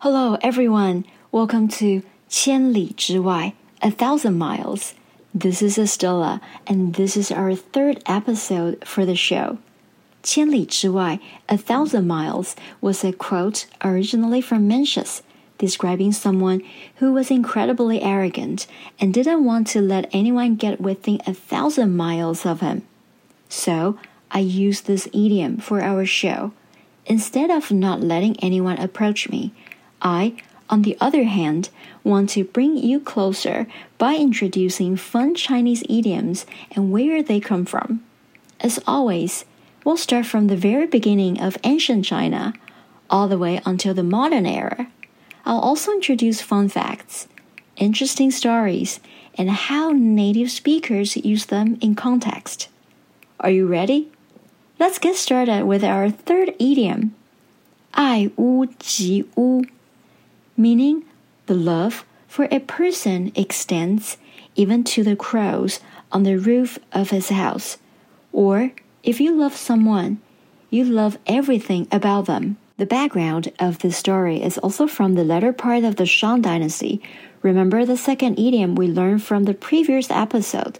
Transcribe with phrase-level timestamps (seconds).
[0.00, 1.04] Hello, everyone.
[1.32, 4.94] Welcome to 千里之外, a thousand miles.
[5.34, 9.58] This is Estella, and this is our third episode for the show.
[10.22, 11.18] 千里之外,
[11.48, 15.22] a thousand miles was a quote originally from Mencius,
[15.58, 16.62] describing someone
[16.96, 18.66] who was incredibly arrogant
[19.00, 22.82] and didn't want to let anyone get within a thousand miles of him.
[23.48, 23.98] So,
[24.30, 26.52] I used this idiom for our show.
[27.06, 29.52] Instead of not letting anyone approach me,
[30.02, 30.36] I,
[30.68, 31.70] on the other hand,
[32.04, 33.66] want to bring you closer
[33.98, 38.02] by introducing fun Chinese idioms and where they come from.
[38.60, 39.44] As always,
[39.84, 42.54] we'll start from the very beginning of ancient China,
[43.08, 44.88] all the way until the modern era.
[45.44, 47.28] I'll also introduce fun facts,
[47.76, 48.98] interesting stories,
[49.38, 52.68] and how native speakers use them in context.
[53.38, 54.10] Are you ready?
[54.78, 57.12] Let's get started with our third idiom.
[57.92, 59.64] 爱屋及乌
[60.61, 61.03] Meaning
[61.47, 64.17] the love for a person extends
[64.55, 65.79] even to the crows
[66.11, 67.77] on the roof of his house.
[68.31, 68.71] Or
[69.03, 70.21] if you love someone,
[70.69, 72.57] you love everything about them.
[72.77, 77.01] The background of this story is also from the latter part of the Shang dynasty,
[77.41, 80.77] Remember the second idiom we learned from the previous episode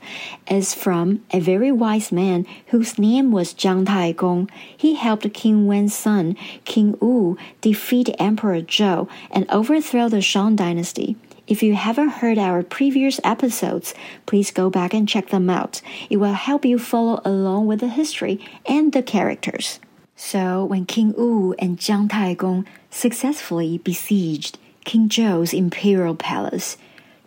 [0.50, 4.48] is from a very wise man whose name was Jiang Taigong.
[4.78, 11.16] He helped King Wen's son, King Wu, defeat Emperor Zhou and overthrow the Shang dynasty.
[11.48, 13.96] If you haven't heard our previous episodes,
[14.28, 15.82] please go back and check them out.
[16.12, 19.80] It will help you follow along with the history and the characters.
[20.24, 26.78] So, when King Wu and Jiang Taigong successfully besieged King Zhou's imperial palace,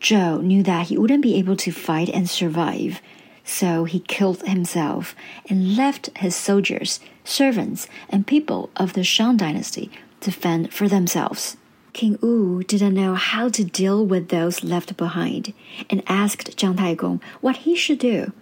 [0.00, 3.02] Zhou knew that he wouldn't be able to fight and survive,
[3.42, 5.16] so he killed himself
[5.50, 11.56] and left his soldiers, servants, and people of the Shang dynasty to fend for themselves.
[11.92, 15.52] King Wu didn't know how to deal with those left behind
[15.90, 18.32] and asked Jiang Taigong what he should do.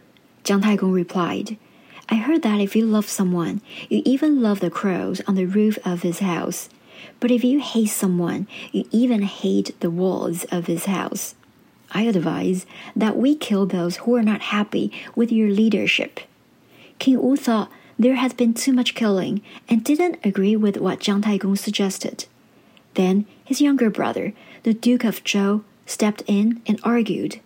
[0.45, 1.57] Jiang Taigong replied,
[2.13, 5.79] I heard that if you love someone, you even love the crows on the roof
[5.83, 6.69] of his house.
[7.21, 11.35] But if you hate someone, you even hate the walls of his house.
[11.91, 16.21] I advise that we kill those who are not happy with your leadership.
[16.99, 21.23] King Wu thought there had been too much killing and didn't agree with what Jiang
[21.23, 22.27] Taigong suggested.
[22.93, 24.35] Then his younger brother,
[24.65, 27.41] the Duke of Zhou, stepped in and argued.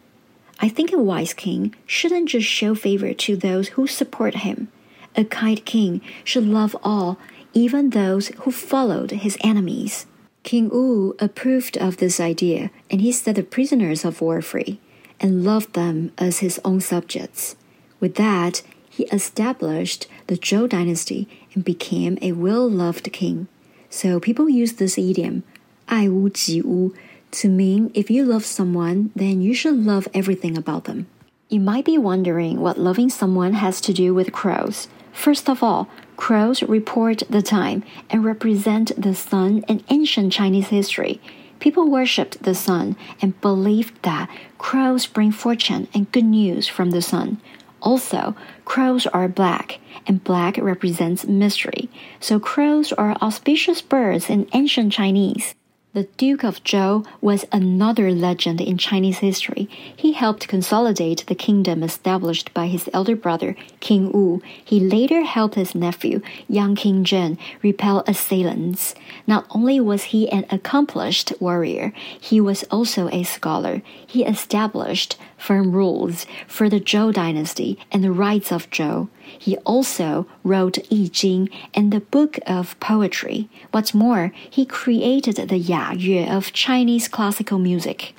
[0.60, 4.70] I think a wise king shouldn't just show favor to those who support him.
[5.16, 7.18] A kind king should love all
[7.54, 10.06] even those who followed his enemies.
[10.44, 14.80] King Wu approved of this idea, and he set the prisoners of war free
[15.20, 17.56] and loved them as his own subjects.
[18.00, 23.48] With that, he established the Zhou dynasty and became a well loved king.
[23.90, 25.44] So people use this idiom,
[25.88, 26.94] 爱屋及乌,
[27.37, 31.07] to mean if you love someone, then you should love everything about them.
[31.49, 34.89] You might be wondering what loving someone has to do with crows.
[35.13, 41.21] First of all, crows report the time and represent the sun in ancient Chinese history.
[41.59, 47.03] People worshipped the sun and believed that crows bring fortune and good news from the
[47.03, 47.41] sun.
[47.83, 51.89] Also, crows are black, and black represents mystery,
[52.21, 55.55] so crows are auspicious birds in ancient Chinese.
[55.97, 59.67] The Duke of Zhou was another legend in Chinese history.
[59.97, 64.43] He helped consolidate the kingdom established by his elder brother, King Wu.
[64.63, 66.21] He later helped his nephew,
[66.51, 68.95] young King Cheng, repel assailants.
[69.27, 73.81] Not only was he an accomplished warrior, he was also a scholar.
[74.07, 79.09] He established firm rules for the Zhou dynasty and the rites of Zhou.
[79.38, 83.48] He also wrote I Ching and the Book of Poetry.
[83.72, 88.14] What's more, he created the Ya Yue of Chinese classical music.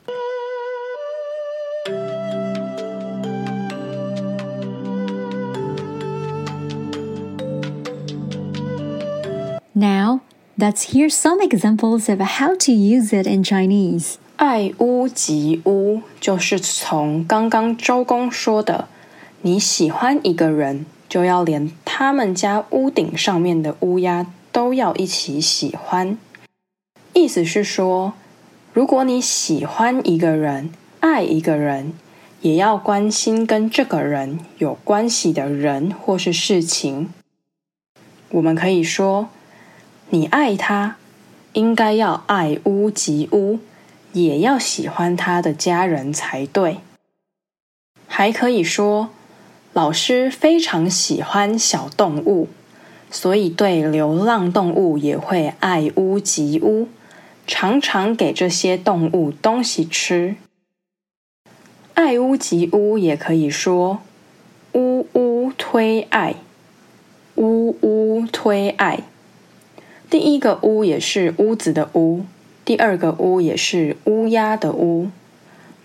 [9.75, 10.21] Now,
[10.59, 14.19] let's hear some examples of how to use it in Chinese.
[14.37, 18.89] 爱屋及乌就是从刚刚周公说的，
[19.43, 26.18] 你喜欢一个人， 就要连他们家屋顶上面的乌鸦都要一起喜欢。
[27.14, 28.14] 意思是说，
[28.74, 31.94] 如果你喜欢一个人、爱一个人，
[32.42, 37.12] 也要关心跟这个人有关系的人或是事情。
[38.30, 39.30] 我们可以说，
[40.10, 40.98] 你爱他，
[41.54, 43.60] 应该要爱屋及乌。
[44.14, 46.78] 也要喜欢他的家人才对。
[48.08, 49.10] 还可以说，
[49.78, 52.48] 老师非常喜欢小动物，
[53.12, 56.88] 所以对流浪动物也会爱屋及乌。
[57.46, 60.36] 常常给这些动物东西吃。
[61.94, 64.00] 爱屋及乌也可以说
[64.74, 66.34] 屋屋推爱，
[67.36, 69.02] 屋屋推爱。
[70.10, 72.26] 第一个屋也是屋子的屋，
[72.66, 75.12] 第二个屋也是乌鸦的乌。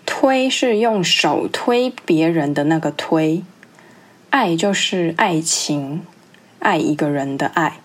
[0.07, 3.43] 推是用手推别人的那个推，
[4.33, 6.01] 爱就是爱情，
[6.57, 7.81] 爱一个人的爱。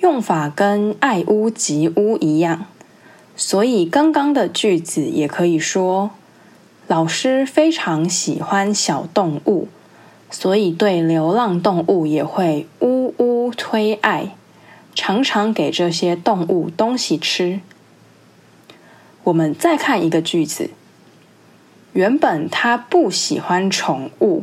[0.00, 2.66] 用法跟爱屋及乌一样。
[3.36, 6.10] 所以，刚刚的句子也可以说：
[6.88, 9.68] 老师非常喜欢小动物，
[10.28, 14.34] 所以对流浪动物也会呜呜推爱，
[14.92, 17.60] 常常给这些动物东西吃。
[19.22, 20.70] 我们再看一个句子：
[21.92, 24.42] 原本他不喜欢宠物，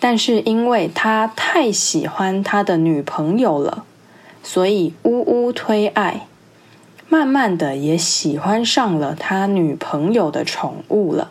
[0.00, 3.84] 但是因为他太喜欢他的女朋友了，
[4.42, 6.26] 所以呜呜推爱。
[7.08, 11.30] 慢慢的也喜欢上了他女朋友的宠物了。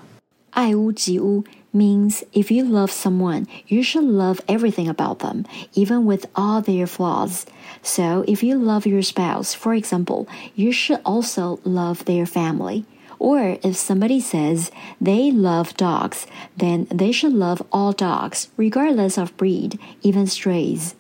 [0.52, 1.44] 爱屋及乌
[1.74, 5.44] means if you love someone, you should love everything about them,
[5.74, 7.42] even with all their flaws.
[7.84, 12.86] So if you love your spouse, for example, you should also love their family.
[13.20, 19.36] Or if somebody says they love dogs, then they should love all dogs, regardless of
[19.38, 20.96] breed, even strays.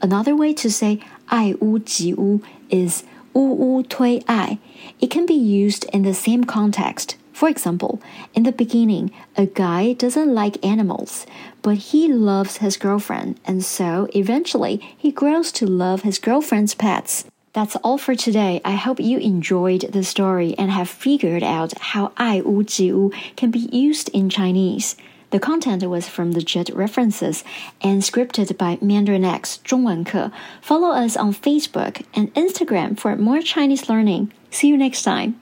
[0.00, 2.40] Another way to say 爱屋及乌
[2.70, 3.02] is
[3.34, 4.58] 呜呜推爱.
[5.00, 7.16] It can be used in the same context.
[7.32, 8.00] For example,
[8.34, 11.26] in the beginning, a guy doesn't like animals,
[11.62, 17.24] but he loves his girlfriend, and so eventually he grows to love his girlfriend's pets.
[17.55, 18.59] That's all for today.
[18.65, 24.09] I hope you enjoyed the story and have figured out how 爱屋及乌 can be used
[24.09, 24.97] in Chinese.
[25.29, 27.45] The content was from the JET references
[27.79, 29.63] and scripted by MandarinX
[30.61, 34.33] Follow us on Facebook and Instagram for more Chinese learning.
[34.51, 35.39] See you next time.